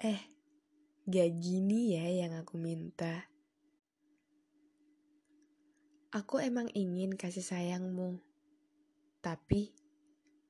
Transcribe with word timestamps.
Gak 0.00 1.42
gini 1.42 1.92
ya 1.92 2.06
yang 2.06 2.38
aku 2.38 2.56
minta. 2.56 3.28
Aku 6.08 6.40
emang 6.40 6.72
ingin 6.72 7.18
kasih 7.18 7.44
sayangmu, 7.44 8.16
tapi 9.20 9.76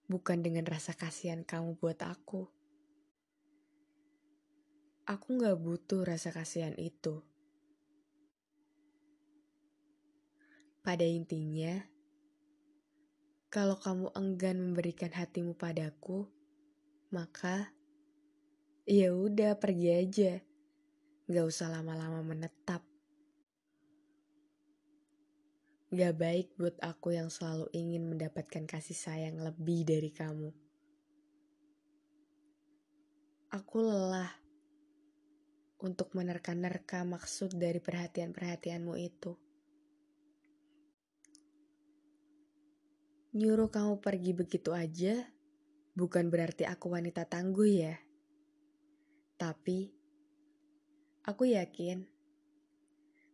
bukan 0.06 0.46
dengan 0.46 0.62
rasa 0.70 0.94
kasihan 0.94 1.42
kamu 1.42 1.80
buat 1.82 1.98
aku. 1.98 2.46
Aku 5.10 5.28
gak 5.42 5.58
butuh 5.58 6.06
rasa 6.06 6.30
kasihan 6.30 6.78
itu. 6.78 7.24
Pada 10.86 11.02
intinya, 11.02 11.88
kalau 13.50 13.74
kamu 13.82 14.14
enggan 14.14 14.60
memberikan 14.60 15.10
hatimu 15.10 15.58
padaku, 15.58 16.30
maka 17.10 17.74
ya 18.88 19.12
udah 19.12 19.56
pergi 19.60 19.88
aja. 19.92 20.32
Gak 21.30 21.46
usah 21.46 21.70
lama-lama 21.70 22.24
menetap. 22.26 22.82
Gak 25.90 26.14
baik 26.14 26.54
buat 26.54 26.78
aku 26.78 27.18
yang 27.18 27.30
selalu 27.30 27.66
ingin 27.74 28.06
mendapatkan 28.06 28.66
kasih 28.66 28.94
sayang 28.94 29.42
lebih 29.42 29.82
dari 29.82 30.10
kamu. 30.14 30.50
Aku 33.50 33.82
lelah 33.82 34.30
untuk 35.82 36.14
menerka-nerka 36.14 37.02
maksud 37.02 37.58
dari 37.58 37.82
perhatian-perhatianmu 37.82 38.94
itu. 39.00 39.34
Nyuruh 43.34 43.70
kamu 43.70 43.98
pergi 44.02 44.34
begitu 44.34 44.70
aja 44.74 45.14
bukan 45.94 46.30
berarti 46.30 46.66
aku 46.66 46.94
wanita 46.94 47.26
tangguh 47.26 47.70
ya. 47.70 47.94
Tapi 49.40 49.88
aku 51.24 51.48
yakin 51.48 52.04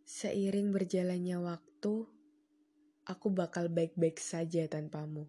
seiring 0.07 0.71
berjalannya 0.71 1.35
waktu 1.43 2.07
aku 3.11 3.27
bakal 3.35 3.67
baik-baik 3.67 4.23
saja 4.23 4.71
tanpamu. 4.71 5.27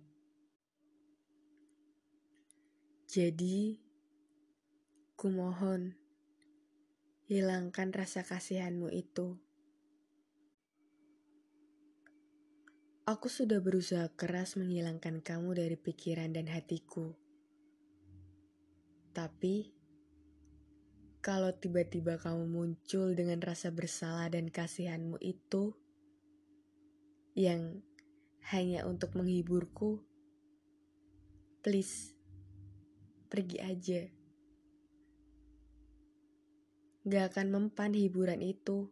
Jadi, 3.10 3.82
kumohon, 5.18 5.98
hilangkan 7.26 7.90
rasa 7.90 8.22
kasihanmu 8.22 8.94
itu. 8.94 9.42
Aku 13.08 13.32
sudah 13.32 13.64
berusaha 13.64 14.12
keras 14.14 14.60
menghilangkan 14.60 15.24
kamu 15.24 15.56
dari 15.56 15.80
pikiran 15.80 16.36
dan 16.36 16.52
hatiku. 16.52 17.16
Tapi, 19.16 19.77
kalau 21.28 21.52
tiba-tiba 21.52 22.16
kamu 22.16 22.48
muncul 22.48 23.12
dengan 23.12 23.44
rasa 23.44 23.68
bersalah 23.68 24.32
dan 24.32 24.48
kasihanmu 24.48 25.20
itu, 25.20 25.76
yang 27.36 27.84
hanya 28.48 28.88
untuk 28.88 29.12
menghiburku, 29.12 30.00
please 31.60 32.16
pergi 33.28 33.60
aja. 33.60 34.08
Gak 37.04 37.36
akan 37.36 37.48
mempan 37.52 37.92
hiburan 37.92 38.40
itu. 38.40 38.88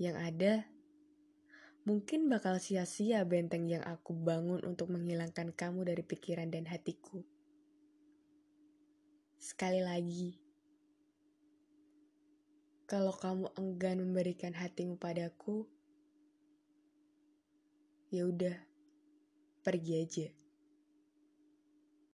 Yang 0.00 0.16
ada, 0.16 0.54
mungkin 1.84 2.32
bakal 2.32 2.56
sia-sia 2.56 3.20
benteng 3.28 3.68
yang 3.68 3.84
aku 3.84 4.16
bangun 4.16 4.64
untuk 4.64 4.88
menghilangkan 4.88 5.52
kamu 5.52 5.92
dari 5.92 6.00
pikiran 6.00 6.48
dan 6.48 6.64
hatiku. 6.64 7.20
Sekali 9.36 9.84
lagi, 9.84 10.45
kalau 12.86 13.10
kamu 13.10 13.50
enggan 13.58 13.98
memberikan 13.98 14.54
hatimu 14.54 14.94
padaku, 14.94 15.66
ya 18.14 18.30
udah 18.30 18.54
pergi 19.66 19.92
aja 20.06 20.26